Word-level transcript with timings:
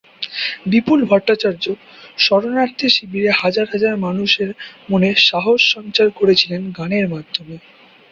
বিপুল 0.65 0.99
ভট্টাচার্য 1.05 1.65
শরণার্থী 2.17 2.87
শিবিরের 2.89 3.35
হাজার 3.41 3.65
হাজার 3.73 3.93
মানুষের 4.05 4.49
মনে 4.89 5.09
সাহস 5.27 5.59
সঞ্চার 5.73 6.07
করেছিলেন 6.19 6.61
গানের 6.77 7.05
মাধ্যমে। 7.13 7.55